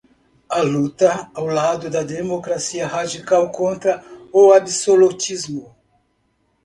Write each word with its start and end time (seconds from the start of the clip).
a 0.49 0.63
luta 0.63 1.29
ao 1.31 1.45
lado 1.45 1.87
da 1.87 2.01
democracia 2.01 2.87
radical 2.87 3.51
contra 3.51 4.03
o 4.33 4.51
absolutismo 4.51 5.75